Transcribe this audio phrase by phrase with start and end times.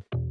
[0.00, 0.27] Thank you.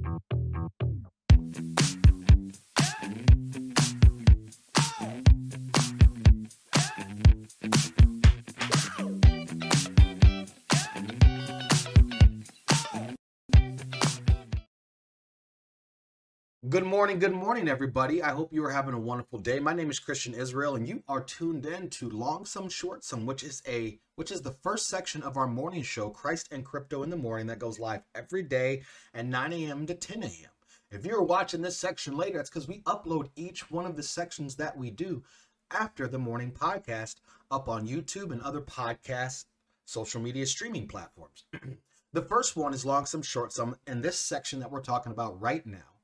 [16.77, 18.21] Good morning, good morning, everybody.
[18.21, 19.59] I hope you are having a wonderful day.
[19.59, 23.25] My name is Christian Israel, and you are tuned in to Long Some Short Some,
[23.25, 27.01] which is a which is the first section of our morning show, Christ and Crypto
[27.01, 28.83] in the Morning, that goes live every day
[29.15, 29.87] at 9 a.m.
[29.87, 30.51] to 10 a.m.
[30.91, 34.57] If you're watching this section later, it's because we upload each one of the sections
[34.57, 35.23] that we do
[35.71, 37.16] after the morning podcast
[37.49, 39.46] up on YouTube and other podcast
[39.85, 41.44] social media streaming platforms.
[42.13, 45.41] the first one is Long Some Short Some, and this section that we're talking about
[45.41, 45.97] right now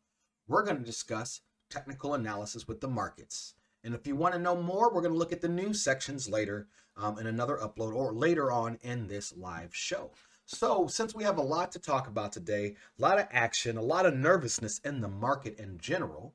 [0.48, 3.56] we're going to discuss technical analysis with the markets.
[3.84, 6.30] And if you want to know more, we're going to look at the news sections
[6.30, 10.12] later um, in another upload or later on in this live show.
[10.46, 13.82] So, since we have a lot to talk about today, a lot of action, a
[13.82, 16.34] lot of nervousness in the market in general,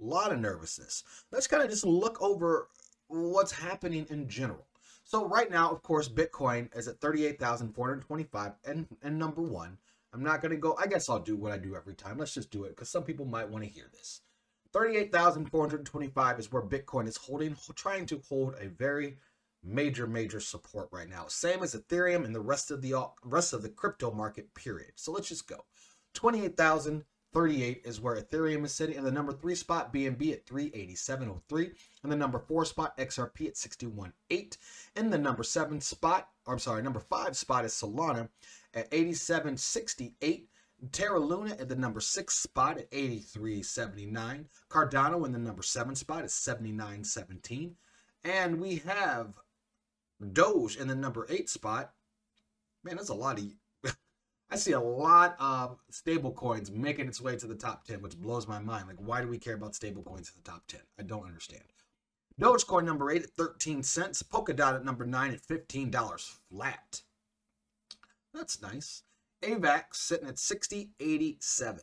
[0.00, 1.04] a lot of nervousness.
[1.30, 2.68] Let's kind of just look over
[3.08, 4.66] what's happening in general.
[5.04, 9.78] So, right now, of course, Bitcoin is at 38,425 and, and number one.
[10.16, 10.74] I'm not going to go.
[10.80, 12.16] I guess I'll do what I do every time.
[12.16, 14.22] Let's just do it because some people might want to hear this.
[14.72, 19.18] 38,425 is where Bitcoin is holding, trying to hold a very
[19.62, 21.26] major, major support right now.
[21.28, 22.94] Same as Ethereum and the rest of the
[23.24, 24.54] rest of the crypto market.
[24.54, 24.92] Period.
[24.94, 25.66] So let's just go.
[27.36, 31.70] 28,038 is where Ethereum is sitting, and the number three spot BNB at 387.03,
[32.02, 34.56] and the number four spot XRP at 61.8,
[34.96, 38.30] and the number seven spot, I'm sorry, number five spot is Solana
[38.72, 40.44] at 87.68.
[40.92, 44.46] Terra Luna at the number six spot at 83.79.
[44.70, 47.72] Cardano in the number seven spot at 79.17.
[48.24, 49.34] And we have
[50.32, 51.92] Doge in the number eight spot.
[52.82, 53.44] Man, that's a lot of.
[54.50, 58.16] I see a lot of stable coins making its way to the top 10, which
[58.16, 58.86] blows my mind.
[58.86, 60.80] Like, why do we care about stable coins in the top 10?
[60.98, 61.64] I don't understand.
[62.40, 64.22] Dogecoin number eight at 13 cents.
[64.22, 67.02] Polkadot at number nine at $15 flat.
[68.32, 69.02] That's nice.
[69.42, 71.80] AVAX sitting at 6087,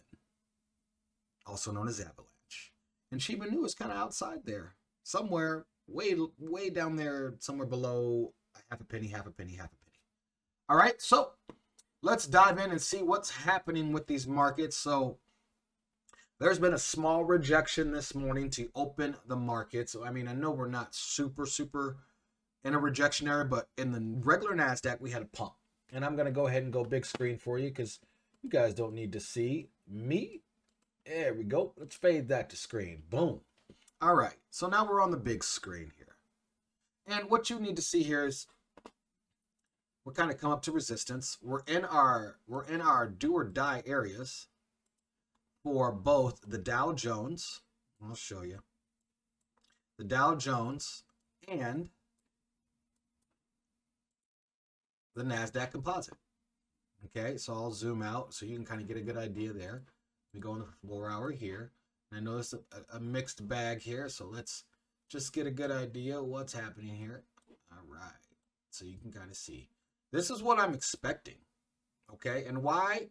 [1.45, 2.73] also known as Avalanche.
[3.11, 8.33] And Shiba Inu is kind of outside there, somewhere way way down there, somewhere below
[8.69, 9.99] half a penny, half a penny, half a penny.
[10.69, 11.31] All right, so
[12.03, 14.77] let's dive in and see what's happening with these markets.
[14.77, 15.17] So
[16.37, 19.89] there's been a small rejection this morning to open the market.
[19.89, 21.97] So I mean, I know we're not super super
[22.63, 25.53] in a rejection area, but in the regular Nasdaq we had a pump.
[25.91, 27.99] And I'm going to go ahead and go big screen for you because
[28.41, 30.41] you guys don't need to see me.
[31.05, 31.73] There we go.
[31.77, 33.03] Let's fade that to screen.
[33.09, 33.41] Boom.
[34.01, 34.37] All right.
[34.49, 36.15] So now we're on the big screen here.
[37.05, 38.47] And what you need to see here is
[40.05, 41.37] we're kind of come up to resistance.
[41.41, 44.47] We're in our we're in our do or die areas
[45.63, 47.61] for both the Dow Jones.
[48.03, 48.59] I'll show you.
[49.97, 51.03] The Dow Jones
[51.47, 51.89] and
[55.15, 56.15] the NASDAQ composite.
[57.05, 59.83] Okay, so I'll zoom out so you can kind of get a good idea there.
[60.33, 61.71] We go on the four hour here.
[62.11, 64.63] And I notice a, a mixed bag here, so let's
[65.09, 67.23] just get a good idea what's happening here.
[67.71, 68.11] All right,
[68.69, 69.69] so you can kind of see.
[70.13, 71.37] This is what I'm expecting.
[72.13, 73.07] Okay, and why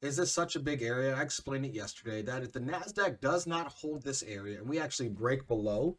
[0.00, 1.14] is this such a big area?
[1.14, 4.80] I explained it yesterday that if the NASDAQ does not hold this area and we
[4.80, 5.98] actually break below,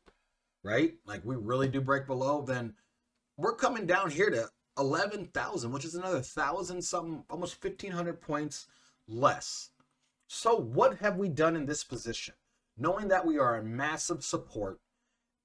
[0.64, 0.96] right?
[1.06, 2.74] Like we really do break below, then
[3.38, 8.66] we're coming down here to 11,000, which is another thousand something, almost 1,500 points
[9.08, 9.70] less.
[10.28, 12.34] So, what have we done in this position?
[12.76, 14.80] Knowing that we are in massive support,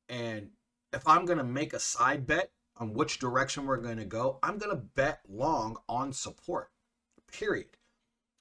[0.09, 0.49] and
[0.93, 2.51] if I'm going to make a side bet
[2.83, 6.73] on which direction we're going to go, I'm going to bet long on support,
[7.31, 7.69] period.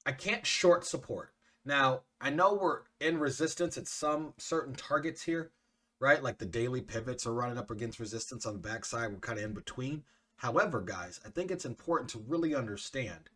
[0.04, 1.32] I can't short support.
[1.64, 5.52] Now, I know we're in resistance at some certain targets here,
[6.00, 6.24] right?
[6.24, 9.12] Like the daily pivots are running up against resistance on the backside.
[9.12, 10.06] We're kind of in between.
[10.38, 13.30] However, guys, I think it's important to really understand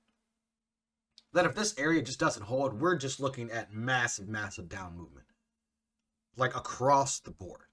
[1.34, 5.28] that if this area just doesn't hold, we're just looking at massive, massive down movement,
[6.36, 7.68] like across the board.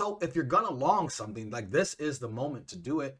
[0.00, 3.18] So if you're gonna long something, like this is the moment to do it,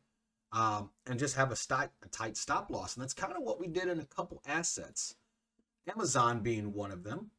[0.50, 2.96] um, and just have a, a tight stop loss.
[2.96, 5.14] And that's kind of what we did in a couple assets,
[5.86, 7.32] Amazon being one of them.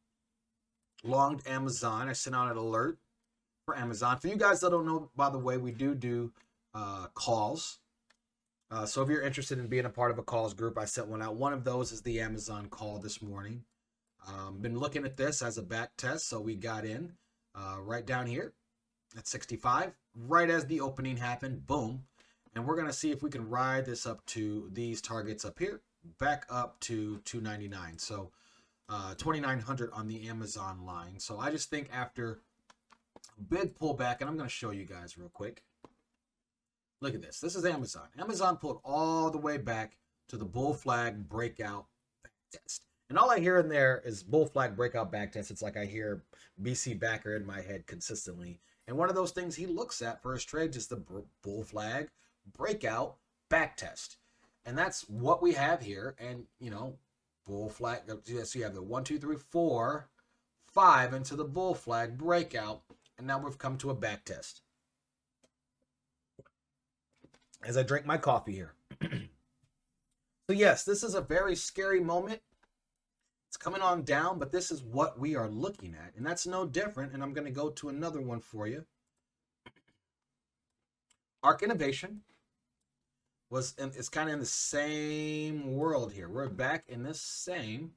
[1.02, 2.08] Longed Amazon.
[2.08, 2.98] I sent out an alert
[3.66, 4.20] for Amazon.
[4.20, 6.32] For you guys that don't know, by the way, we do do
[6.72, 7.80] uh, calls
[8.70, 11.08] uh, so if you're interested in being a part of a calls group, I sent
[11.08, 11.34] one out.
[11.34, 13.64] One of those is the Amazon call this morning.
[14.24, 17.14] Um, been looking at this as a back test, so we got in
[17.56, 18.54] uh, right down here
[19.16, 21.66] at 65, right as the opening happened.
[21.66, 22.04] Boom,
[22.54, 25.80] and we're gonna see if we can ride this up to these targets up here,
[26.18, 27.98] back up to 299.
[27.98, 28.30] So
[28.88, 31.18] uh, 2900 on the Amazon line.
[31.18, 32.40] So I just think after
[33.48, 35.62] big pullback, and I'm going to show you guys real quick.
[37.00, 37.40] Look at this.
[37.40, 38.08] This is Amazon.
[38.18, 39.96] Amazon pulled all the way back
[40.28, 41.86] to the bull flag breakout
[42.52, 42.84] test.
[43.08, 45.50] And all I hear in there is bull flag breakout back test.
[45.50, 46.22] It's like I hear
[46.62, 48.60] BC Backer in my head consistently.
[48.86, 51.04] And one of those things he looks at for his trades is the
[51.42, 52.08] bull flag
[52.56, 53.16] breakout
[53.48, 54.16] back test.
[54.64, 56.14] And that's what we have here.
[56.18, 56.96] And, you know,
[57.46, 58.02] bull flag.
[58.10, 60.08] Uh, so you have the one, two, three, four,
[60.66, 62.82] five into the bull flag breakout.
[63.18, 64.62] And now we've come to a back test.
[67.64, 68.74] As I drink my coffee here.
[69.02, 69.08] so,
[70.48, 72.40] yes, this is a very scary moment.
[73.52, 76.14] It's coming on down, but this is what we are looking at.
[76.16, 77.12] And that's no different.
[77.12, 78.86] And I'm going to go to another one for you.
[81.42, 82.22] ARK Innovation
[83.50, 86.30] was in, it's kind of in the same world here.
[86.30, 87.92] We're back in this same.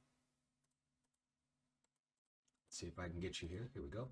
[2.66, 3.70] Let's see if I can get you here.
[3.72, 4.08] Here we go.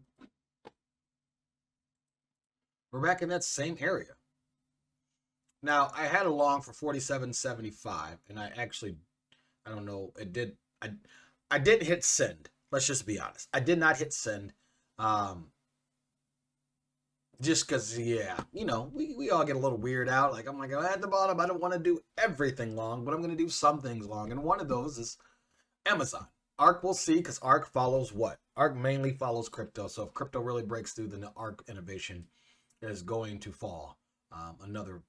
[2.91, 4.15] We're back in that same area.
[5.63, 8.97] Now I had a long for 47.75, and I actually,
[9.67, 10.57] I don't know, it did.
[10.81, 10.93] I
[11.51, 12.51] I didn't hit send.
[12.71, 13.49] Let's just be honest.
[13.53, 14.53] I did not hit send.
[14.99, 15.51] Um,
[17.41, 20.33] just because, yeah, you know, we, we all get a little weird out.
[20.33, 23.21] Like, I'm like, at the bottom, I don't want to do everything long, but I'm
[23.21, 24.33] going to do some things long.
[24.33, 25.19] And one of those is
[25.87, 26.27] Amazon.
[26.59, 28.39] ARK we'll see because ARK follows what?
[28.57, 29.89] ARC mainly follows crypto.
[29.89, 32.27] So if crypto really breaks through, then the ARK innovation
[32.81, 33.99] is going to fall
[34.31, 35.03] um, another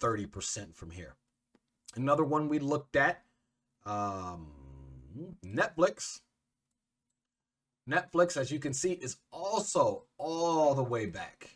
[0.00, 1.16] 30% from here.
[1.96, 3.22] Another one we looked at
[3.84, 4.48] um,
[5.16, 5.58] Mm-hmm.
[5.58, 6.20] Netflix.
[7.88, 11.50] Netflix, as you can see, is also all the way back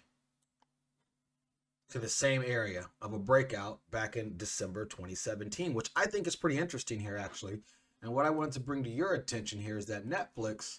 [1.91, 6.37] to the same area of a breakout back in December 2017, which I think is
[6.37, 7.59] pretty interesting here, actually.
[8.03, 10.79] And what I wanted to bring to your attention here is that Netflix,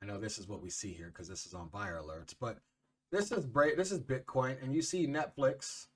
[0.00, 2.58] I know this is what we see here because this is on buyer alerts, but
[3.10, 5.88] this is break, this is Bitcoin, and you see Netflix.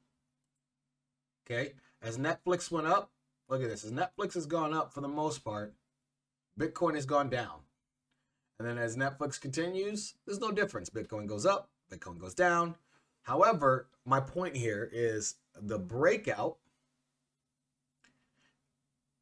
[1.47, 3.11] Okay, as Netflix went up,
[3.49, 3.85] look at this.
[3.85, 5.75] As Netflix has gone up for the most part,
[6.59, 7.61] Bitcoin has gone down.
[8.59, 10.91] And then as Netflix continues, there's no difference.
[10.91, 12.75] Bitcoin goes up, Bitcoin goes down.
[13.23, 16.57] However, my point here is the breakout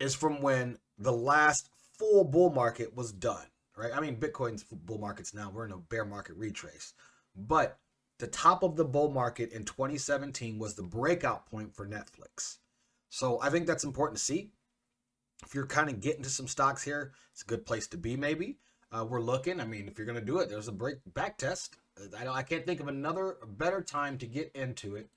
[0.01, 1.69] is from when the last
[1.99, 3.47] full bull market was done,
[3.77, 3.91] right?
[3.95, 6.95] I mean, Bitcoin's bull markets now, we're in a bear market retrace.
[7.35, 7.79] But
[8.19, 12.59] the top of the bull market in 2017 was the breakout point for Netflix.
[13.17, 14.51] So I think that's important to see
[15.43, 18.15] if you're kind of getting to some stocks here, it's a good place to be.
[18.15, 18.59] Maybe
[18.93, 19.59] uh, we're looking.
[19.59, 21.79] I mean, if you're going to do it, there's a break back test.
[22.19, 25.09] I, I can't think of another better time to get into it.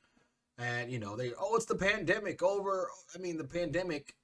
[0.58, 2.90] And you know, they oh, it's the pandemic over.
[3.14, 4.16] I mean, the pandemic.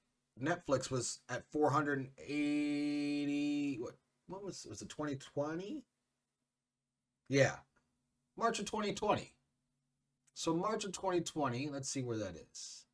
[0.42, 3.78] Netflix was at 480.
[3.80, 3.96] What
[4.26, 5.84] what was was it 2020?
[7.28, 7.56] Yeah,
[8.38, 9.34] March of 2020.
[10.32, 11.68] So March of 2020.
[11.68, 12.85] Let's see where that is.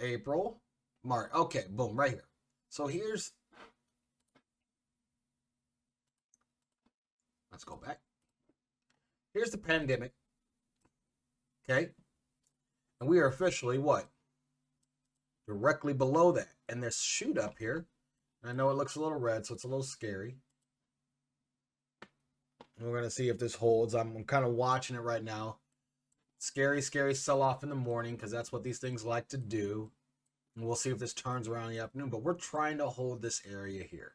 [0.00, 0.60] April,
[1.04, 1.30] March.
[1.34, 2.28] Okay, boom, right here.
[2.68, 3.32] So here's,
[7.50, 8.00] let's go back.
[9.34, 10.12] Here's the pandemic.
[11.68, 11.90] Okay.
[13.00, 14.08] And we are officially what?
[15.46, 16.48] Directly below that.
[16.68, 17.86] And this shoot up here.
[18.44, 20.36] I know it looks a little red, so it's a little scary.
[22.80, 23.94] We're going to see if this holds.
[23.94, 25.58] I'm kind of watching it right now
[26.40, 29.92] scary, scary sell off in the morning because that's what these things like to do.
[30.56, 33.22] And we'll see if this turns around in the afternoon, but we're trying to hold
[33.22, 34.14] this area here.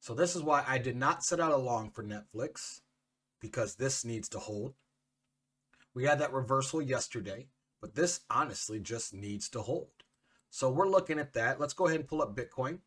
[0.00, 2.80] So this is why I did not set out a long for Netflix
[3.40, 4.74] because this needs to hold.
[5.92, 7.48] We had that reversal yesterday,
[7.80, 9.88] but this honestly just needs to hold.
[10.50, 11.60] So we're looking at that.
[11.60, 12.78] Let's go ahead and pull up Bitcoin.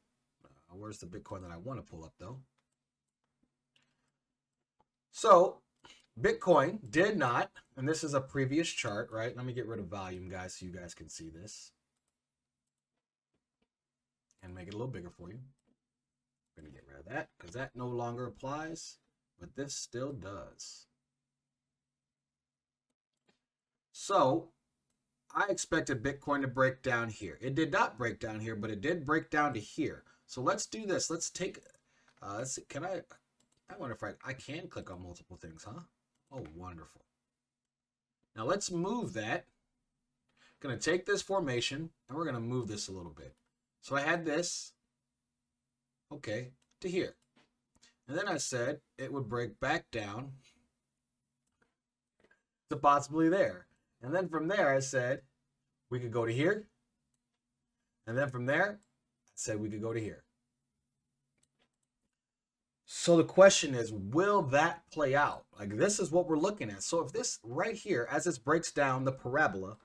[0.44, 2.40] Uh, where's the Bitcoin that I want to pull up though?
[5.12, 5.60] So
[6.20, 9.36] Bitcoin did not, and this is a previous chart, right?
[9.36, 11.72] Let me get rid of volume, guys, so you guys can see this.
[14.44, 15.40] And make it a little bigger for you.
[16.58, 18.98] I'm going to get rid of that because that no longer applies,
[19.40, 20.88] but this still does.
[23.92, 24.50] So
[25.34, 27.38] I expected Bitcoin to break down here.
[27.42, 30.04] It did not break down here, but it did break down to here.
[30.26, 31.10] So let's do this.
[31.10, 31.60] Let's take,
[32.22, 33.02] uh, let's see, can I,
[33.70, 35.82] I wonder if I, I can click on multiple things, huh?
[36.32, 37.02] Oh, wonderful.
[38.36, 39.46] Now let's move that.
[40.60, 43.34] Going to take this formation and we're going to move this a little bit.
[43.82, 44.74] So I had this,
[46.12, 47.16] okay, to here.
[48.08, 50.34] And then I said it would break back down
[52.70, 53.68] to possibly there.
[54.02, 55.22] And then from there I said
[55.90, 56.68] we could go to here
[58.06, 60.24] And then from there, I said we could go to here.
[62.92, 65.44] So the question is, will that play out?
[65.60, 66.82] Like this is what we're looking at.
[66.82, 69.78] So if this right here, as this breaks down the parabola,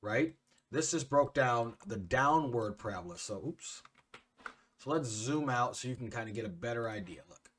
[0.00, 0.36] right?
[0.70, 3.18] This just broke down the downward parabola.
[3.18, 3.82] So oops.
[4.78, 7.22] So let's zoom out so you can kind of get a better idea.
[7.28, 7.50] Look.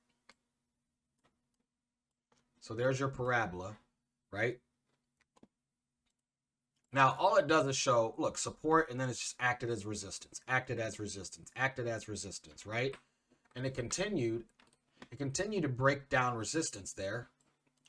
[2.61, 3.75] So there's your parabola,
[4.31, 4.59] right?
[6.93, 10.39] Now, all it does is show, look, support, and then it's just acted as resistance,
[10.47, 12.95] acted as resistance, acted as resistance, right?
[13.57, 14.45] And it continued
[15.15, 17.29] it continued to break down resistance there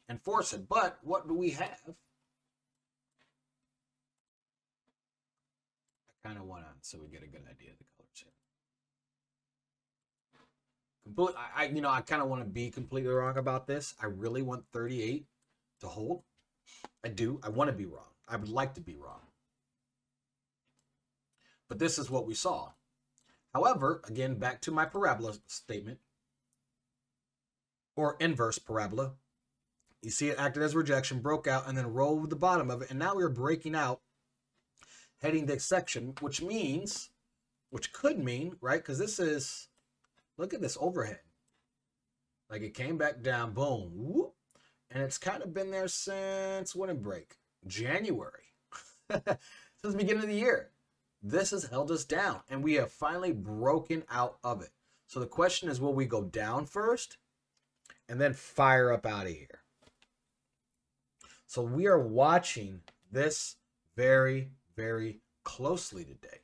[0.08, 0.68] and force it.
[0.68, 1.80] But what do we have?
[6.08, 8.30] I kind of want to, so we get a good idea of the colors here.
[11.02, 13.94] Complete, I, I you know, I kind of want to be completely wrong about this.
[14.00, 15.26] I really want 38
[15.80, 16.22] to hold.
[17.04, 17.40] I do.
[17.42, 18.12] I want to be wrong.
[18.28, 19.20] I would like to be wrong.
[21.68, 22.70] But this is what we saw.
[23.52, 25.98] However, again, back to my parabola statement
[27.96, 29.12] or inverse parabola.
[30.02, 32.90] You see it acted as rejection, broke out, and then rolled the bottom of it.
[32.90, 34.00] And now we're breaking out,
[35.20, 37.10] heading this section, which means,
[37.70, 38.80] which could mean, right?
[38.80, 39.68] Because this is,
[40.36, 41.20] look at this overhead.
[42.48, 44.34] Like it came back down, boom, whoop,
[44.90, 47.34] and it's kind of been there since when it break?
[47.66, 48.44] January.
[49.10, 49.32] since
[49.82, 50.70] the beginning of the year.
[51.22, 54.70] This has held us down, and we have finally broken out of it.
[55.08, 57.16] So the question is, will we go down first?
[58.08, 59.62] And then fire up out of here.
[61.46, 63.56] So we are watching this
[63.96, 66.40] very, very closely today.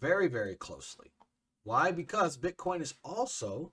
[0.00, 1.12] Very, very closely.
[1.62, 1.92] Why?
[1.92, 3.72] Because Bitcoin is also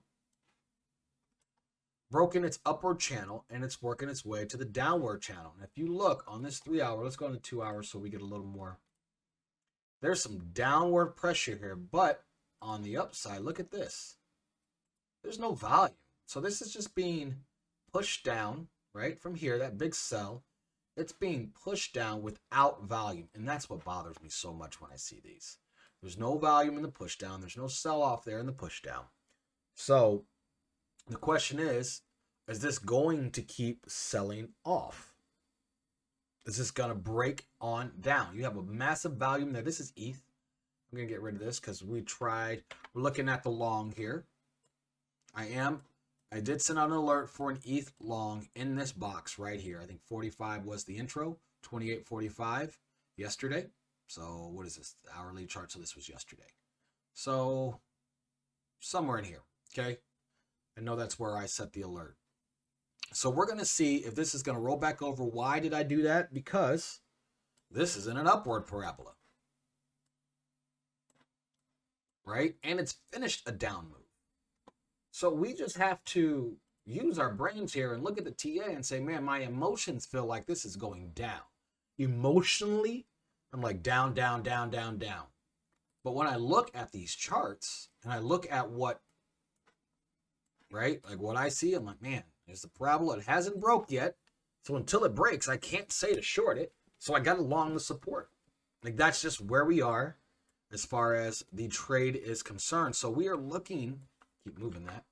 [2.10, 5.52] broken its upward channel and it's working its way to the downward channel.
[5.56, 8.10] And if you look on this three hour, let's go into two hours so we
[8.10, 8.78] get a little more.
[10.00, 12.24] There's some downward pressure here, but
[12.62, 14.16] on the upside, look at this.
[15.22, 15.96] There's no volume.
[16.28, 17.36] So this is just being
[17.90, 20.44] pushed down, right, from here, that big sell.
[20.94, 23.30] It's being pushed down without volume.
[23.34, 25.56] And that's what bothers me so much when I see these.
[26.02, 27.40] There's no volume in the push down.
[27.40, 29.04] There's no sell off there in the push down.
[29.74, 30.24] So
[31.08, 32.02] the question is,
[32.46, 35.14] is this going to keep selling off?
[36.44, 38.36] Is this going to break on down?
[38.36, 39.62] You have a massive volume there.
[39.62, 40.20] This is ETH.
[40.92, 42.64] I'm going to get rid of this because we tried.
[42.92, 44.26] We're looking at the long here.
[45.34, 45.80] I am
[46.30, 49.80] I did send out an alert for an ETH long in this box right here.
[49.82, 52.72] I think 45 was the intro, 28.45
[53.16, 53.66] yesterday.
[54.08, 54.96] So what is this?
[55.04, 55.72] The hourly chart.
[55.72, 56.50] So this was yesterday.
[57.14, 57.80] So
[58.80, 59.42] somewhere in here.
[59.72, 59.98] Okay.
[60.76, 62.16] I know that's where I set the alert.
[63.12, 65.24] So we're going to see if this is going to roll back over.
[65.24, 66.32] Why did I do that?
[66.32, 67.00] Because
[67.70, 69.12] this is in an upward parabola.
[72.24, 72.56] Right?
[72.62, 74.07] And it's finished a down move.
[75.10, 78.84] So we just have to use our brains here and look at the TA and
[78.84, 81.40] say, man, my emotions feel like this is going down.
[81.98, 83.06] Emotionally,
[83.52, 85.24] I'm like down, down, down, down, down.
[86.04, 89.00] But when I look at these charts and I look at what,
[90.70, 93.18] right, like what I see, I'm like, man, there's the parabola.
[93.18, 94.16] It hasn't broke yet.
[94.64, 96.72] So until it breaks, I can't say to short it.
[96.98, 98.30] So I got to long the support.
[98.82, 100.16] Like that's just where we are
[100.72, 102.94] as far as the trade is concerned.
[102.96, 104.00] So we are looking,
[104.44, 105.04] keep moving that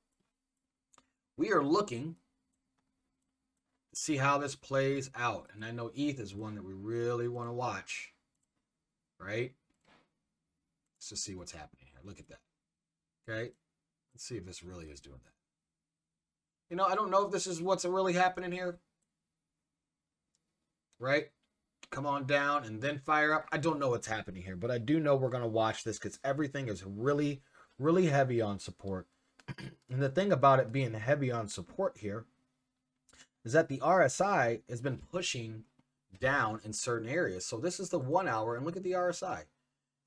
[1.36, 2.16] we are looking
[3.92, 5.50] to see how this plays out.
[5.54, 8.12] And I know ETH is one that we really want to watch,
[9.20, 9.52] right?
[10.96, 12.00] Let's just see what's happening here.
[12.04, 12.40] Look at that.
[13.28, 13.52] Okay.
[14.14, 15.32] Let's see if this really is doing that.
[16.70, 18.78] You know, I don't know if this is what's really happening here.
[20.98, 21.26] Right?
[21.90, 23.46] Come on down and then fire up.
[23.52, 25.98] I don't know what's happening here, but I do know we're going to watch this
[25.98, 27.42] because everything is really,
[27.78, 29.06] really heavy on support.
[29.90, 32.24] and the thing about it being heavy on support here
[33.44, 35.64] is that the RSI has been pushing
[36.20, 37.46] down in certain areas.
[37.46, 39.44] So this is the one hour, and look at the RSI.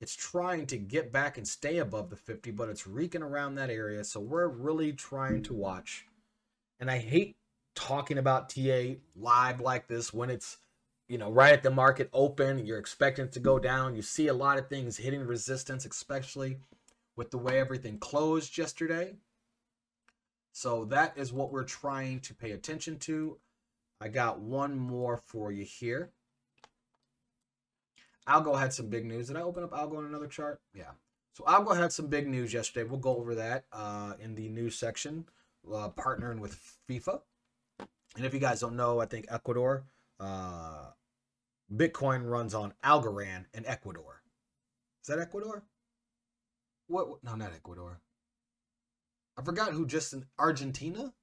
[0.00, 3.70] It's trying to get back and stay above the 50, but it's reeking around that
[3.70, 4.02] area.
[4.04, 6.06] So we're really trying to watch.
[6.78, 7.36] And I hate
[7.74, 10.58] talking about TA live like this when it's,
[11.08, 12.64] you know, right at the market open.
[12.64, 13.94] You're expecting to go down.
[13.94, 16.58] You see a lot of things hitting resistance, especially
[17.16, 19.16] with the way everything closed yesterday.
[20.52, 23.38] So that is what we're trying to pay attention to.
[24.00, 26.10] I got one more for you here.
[28.28, 29.28] Algo had some big news.
[29.28, 30.60] Did I open up Algo in another chart?
[30.74, 30.90] Yeah.
[31.34, 32.88] So Algo had some big news yesterday.
[32.88, 35.26] We'll go over that uh, in the news section,
[35.66, 37.20] uh, partnering with FIFA.
[38.16, 39.84] And if you guys don't know, I think Ecuador,
[40.18, 40.90] uh,
[41.74, 44.22] Bitcoin runs on Algorand in Ecuador.
[45.02, 45.62] Is that Ecuador?
[46.90, 47.22] what?
[47.22, 48.00] No, not Ecuador.
[49.40, 51.14] I forgot who just in Argentina.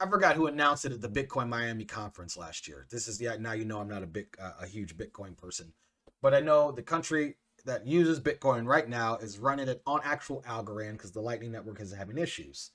[0.00, 2.88] I forgot who announced it at the Bitcoin Miami conference last year.
[2.90, 3.36] This is yeah.
[3.38, 5.72] Now you know I'm not a big uh, a huge Bitcoin person,
[6.20, 10.42] but I know the country that uses Bitcoin right now is running it on actual
[10.42, 12.72] Algorand because the Lightning Network is having issues.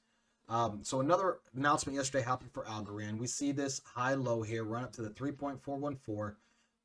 [0.48, 3.20] Um, so another announcement yesterday happened for Algorand.
[3.20, 6.36] We see this high low here run up to the 3.414,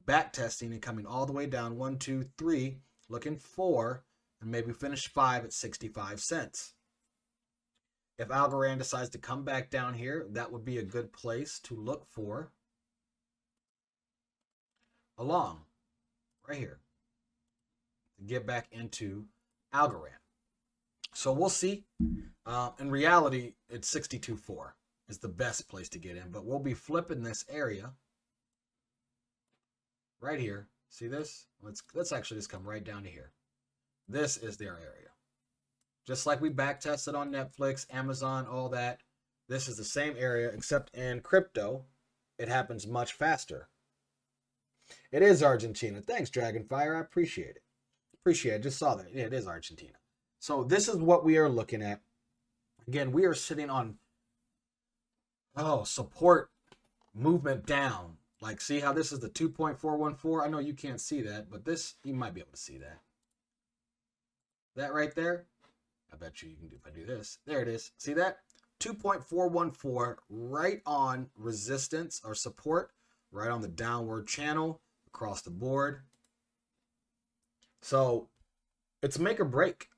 [0.04, 2.78] back testing and coming all the way down one, two, three,
[3.09, 4.02] looking four,
[4.46, 6.74] and maybe finish five at 65 cents.
[8.16, 11.74] If Algorand decides to come back down here, that would be a good place to
[11.74, 12.52] look for
[15.18, 15.62] along
[16.48, 16.78] right here
[18.18, 19.24] to get back into
[19.74, 20.22] Algorand.
[21.12, 21.84] So we'll see.
[22.46, 24.74] Uh, in reality, it's 62.4
[25.08, 27.94] is the best place to get in, but we'll be flipping this area
[30.20, 30.68] right here.
[30.88, 31.46] See this?
[31.60, 33.32] Let's let's actually just come right down to here.
[34.08, 35.10] This is their area.
[36.06, 39.00] Just like we back tested on Netflix, Amazon, all that.
[39.48, 41.84] This is the same area, except in crypto,
[42.38, 43.68] it happens much faster.
[45.10, 46.00] It is Argentina.
[46.00, 46.96] Thanks, Dragonfire.
[46.96, 47.62] I appreciate it.
[48.14, 48.62] Appreciate it.
[48.62, 49.12] Just saw that.
[49.12, 49.94] Yeah, it is Argentina.
[50.38, 52.02] So this is what we are looking at.
[52.86, 53.96] Again, we are sitting on
[55.56, 56.50] oh support
[57.14, 58.18] movement down.
[58.40, 60.44] Like, see how this is the 2.414?
[60.44, 63.00] I know you can't see that, but this you might be able to see that.
[64.76, 65.47] That right there,
[66.12, 67.38] I bet you you can do if I do this.
[67.47, 67.92] There it is.
[67.97, 68.38] See that?
[68.80, 72.90] 2.414 right on resistance or support,
[73.33, 76.02] right on the downward channel across the board.
[77.80, 78.28] So
[79.02, 79.88] it's make or break.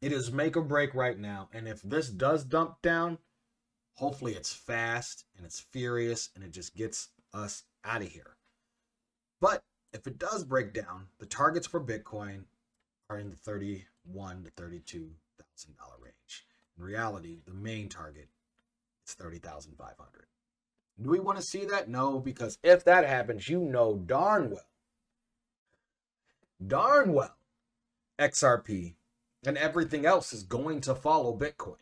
[0.00, 1.48] It is make or break right now.
[1.52, 3.18] And if this does dump down,
[3.94, 8.36] hopefully it's fast and it's furious and it just gets us out of here.
[9.40, 12.44] But if it does break down, the targets for Bitcoin
[13.12, 16.46] are in the 31 to 32 thousand dollar range.
[16.78, 18.28] In reality, the main target
[19.06, 20.26] is thirty thousand five hundred.
[21.00, 21.88] Do we want to see that?
[21.88, 24.66] No, because if that happens, you know darn well,
[26.64, 27.36] darn well,
[28.18, 28.94] XRP
[29.44, 31.76] and everything else is going to follow Bitcoin.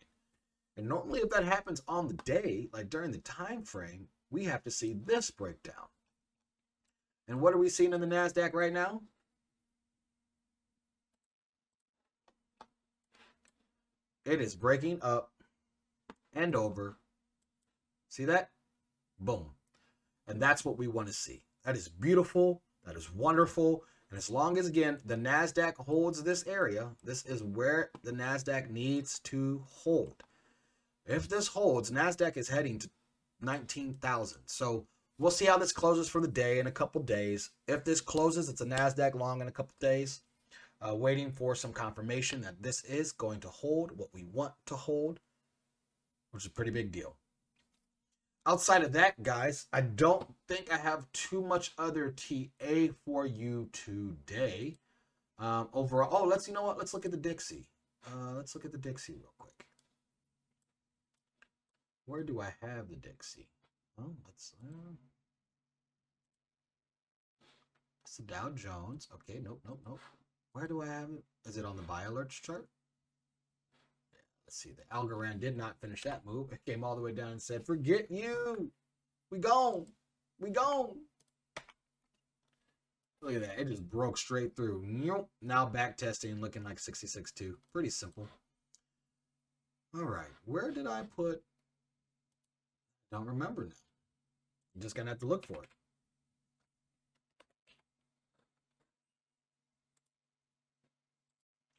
[0.75, 4.63] And normally, if that happens on the day, like during the time frame, we have
[4.63, 5.87] to see this breakdown.
[7.27, 9.01] And what are we seeing in the NASDAQ right now?
[14.25, 15.31] It is breaking up
[16.33, 16.97] and over.
[18.09, 18.51] See that?
[19.19, 19.51] Boom.
[20.27, 21.41] And that's what we want to see.
[21.65, 22.61] That is beautiful.
[22.85, 23.83] That is wonderful.
[24.09, 28.69] And as long as, again, the NASDAQ holds this area, this is where the NASDAQ
[28.69, 30.23] needs to hold.
[31.05, 32.89] If this holds, NASDAQ is heading to
[33.41, 34.41] 19,000.
[34.45, 34.85] So
[35.17, 37.51] we'll see how this closes for the day in a couple days.
[37.67, 40.21] If this closes, it's a NASDAQ long in a couple days
[40.81, 44.75] uh, waiting for some confirmation that this is going to hold what we want to
[44.75, 45.19] hold,
[46.31, 47.17] which is a pretty big deal.
[48.45, 53.69] Outside of that, guys, I don't think I have too much other TA for you
[53.71, 54.77] today.
[55.37, 56.77] Um, overall, oh, let's you know what?
[56.77, 57.67] Let's look at the Dixie.
[58.07, 59.67] Uh, let's look at the Dixie real quick.
[62.05, 63.49] Where do I have the Dixie?
[63.99, 64.53] Oh, let's.
[64.63, 64.93] Uh,
[68.03, 69.07] it's the Dow Jones.
[69.13, 69.99] Okay, nope, nope, nope.
[70.53, 71.23] Where do I have it?
[71.45, 72.67] Is it on the buy alerts chart?
[74.45, 74.71] Let's see.
[74.71, 76.51] The Algorand did not finish that move.
[76.51, 78.71] It came all the way down and said, forget you.
[79.31, 79.85] We gone.
[80.39, 80.97] We gone.
[83.21, 83.59] Look at that.
[83.59, 84.83] It just broke straight through.
[85.41, 87.53] Now back testing, looking like 66.2.
[87.71, 88.27] Pretty simple.
[89.95, 90.27] All right.
[90.45, 91.43] Where did I put?
[93.11, 93.71] Don't remember now.
[94.75, 95.69] I'm just going to have to look for it.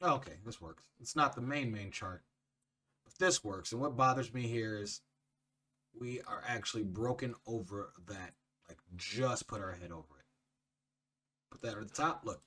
[0.03, 0.83] Okay, this works.
[0.99, 2.23] It's not the main main chart,
[3.05, 3.71] but this works.
[3.71, 5.01] And what bothers me here is
[5.97, 8.33] we are actually broken over that.
[8.67, 10.25] Like just put our head over it.
[11.51, 12.23] Put that at the top.
[12.25, 12.41] Look.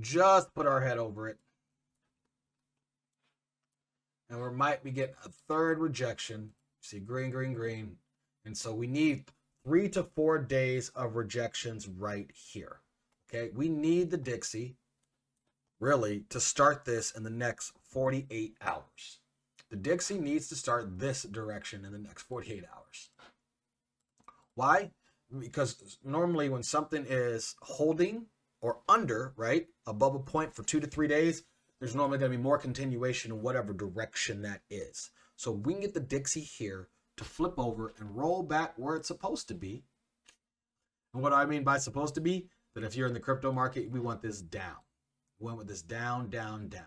[0.00, 1.38] Just put our head over it.
[4.28, 6.50] And we might be getting a third rejection.
[6.80, 7.96] See green, green, green.
[8.44, 9.24] And so we need
[9.64, 12.80] three to four days of rejections right here.
[13.28, 14.76] Okay, we need the Dixie
[15.80, 19.18] really, to start this in the next 48 hours.
[19.70, 23.10] The Dixie needs to start this direction in the next 48 hours.
[24.54, 24.90] Why?
[25.38, 28.26] Because normally when something is holding
[28.60, 31.44] or under, right, above a point for two to three days,
[31.78, 35.10] there's normally going to be more continuation in whatever direction that is.
[35.36, 36.88] So we can get the Dixie here
[37.18, 39.84] to flip over and roll back where it's supposed to be.
[41.14, 43.90] And what I mean by supposed to be, that if you're in the crypto market,
[43.90, 44.76] we want this down.
[45.38, 46.86] We went with this down, down, down.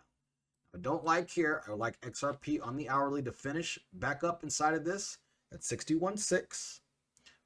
[0.74, 1.64] I don't like here.
[1.68, 5.18] I would like XRP on the hourly to finish back up inside of this
[5.54, 6.80] at 61.6,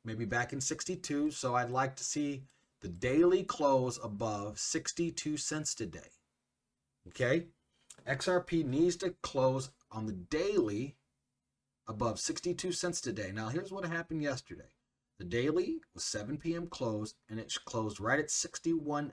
[0.04, 1.32] maybe back in 62.
[1.32, 2.44] So I'd like to see
[2.82, 6.12] the daily close above 62 cents today.
[7.08, 7.46] Okay.
[8.08, 10.96] XRP needs to close on the daily
[11.88, 13.32] above 62 cents today.
[13.34, 14.70] Now, here's what happened yesterday.
[15.18, 16.68] The daily was 7 p.m.
[16.68, 19.12] close, and it closed right at 61.9.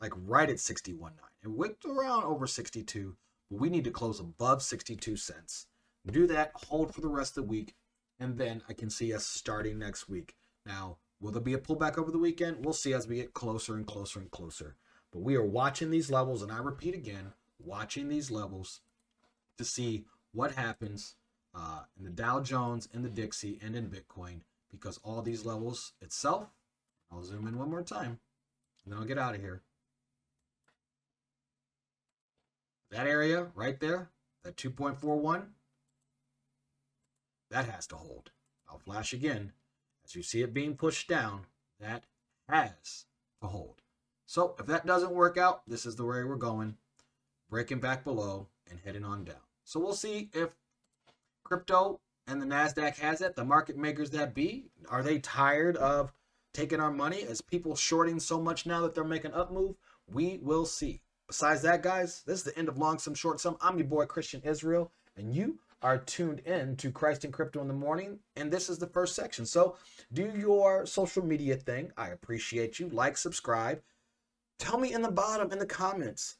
[0.00, 1.10] Like right at 61.9.
[1.42, 3.16] It whipped around over 62,
[3.50, 5.66] but we need to close above 62 cents.
[6.06, 7.74] Do that, hold for the rest of the week,
[8.18, 10.34] and then I can see us starting next week.
[10.64, 12.64] Now, will there be a pullback over the weekend?
[12.64, 14.76] We'll see as we get closer and closer and closer.
[15.12, 18.80] But we are watching these levels, and I repeat again, watching these levels
[19.56, 21.16] to see what happens
[21.54, 25.92] uh, in the Dow Jones, in the Dixie, and in Bitcoin, because all these levels
[26.00, 26.48] itself,
[27.10, 28.20] I'll zoom in one more time,
[28.84, 29.62] and then I'll get out of here.
[32.90, 34.10] That area right there,
[34.44, 35.46] that 2.41,
[37.50, 38.30] that has to hold.
[38.68, 39.52] I'll flash again.
[40.04, 41.46] As you see it being pushed down,
[41.80, 42.04] that
[42.48, 43.04] has
[43.42, 43.82] to hold.
[44.26, 46.76] So if that doesn't work out, this is the way we're going.
[47.50, 49.36] Breaking back below and heading on down.
[49.64, 50.50] So we'll see if
[51.44, 53.36] crypto and the NASDAQ has it.
[53.36, 56.12] The market makers that be, are they tired of
[56.52, 57.22] taking our money?
[57.22, 59.76] As people shorting so much now that they're making up move?
[60.10, 61.00] We will see.
[61.28, 63.58] Besides that, guys, this is the end of Long Sum Short Sum.
[63.60, 67.68] I'm your boy Christian Israel, and you are tuned in to Christ and Crypto in
[67.68, 69.44] the Morning, and this is the first section.
[69.44, 69.76] So
[70.10, 71.92] do your social media thing.
[71.98, 72.88] I appreciate you.
[72.88, 73.82] Like, subscribe.
[74.58, 76.36] Tell me in the bottom, in the comments,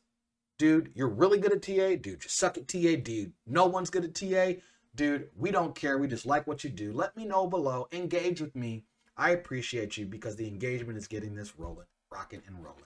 [0.57, 2.01] dude, you're really good at TA.
[2.01, 2.97] Dude, you suck at TA.
[3.03, 4.59] Dude, no one's good at TA.
[4.95, 5.99] Dude, we don't care.
[5.99, 6.95] We just like what you do.
[6.95, 7.89] Let me know below.
[7.93, 8.85] Engage with me.
[9.19, 12.85] I appreciate you because the engagement is getting this rolling, rocking, and rolling.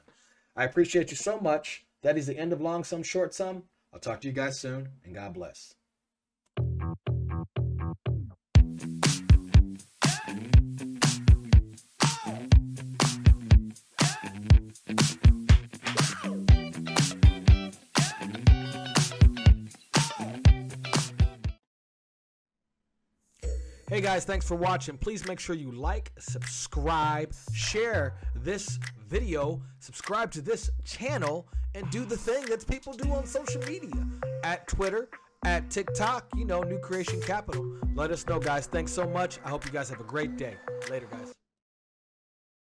[0.57, 1.87] I appreciate you so much.
[2.03, 3.62] That is the end of Long Sum Short Sum.
[3.93, 5.75] I'll talk to you guys soon, and God bless.
[23.92, 24.96] Hey guys, thanks for watching.
[24.96, 32.07] Please make sure you like, subscribe, share this video, subscribe to this channel, and do
[32.07, 33.92] the thing that people do on social media
[34.44, 35.11] at Twitter,
[35.44, 37.70] at TikTok, you know, New Creation Capital.
[37.94, 38.66] Let us know, guys.
[38.66, 39.40] Thanks so much.
[39.44, 40.57] I hope you guys have a great day.
[40.88, 41.35] Later, guys.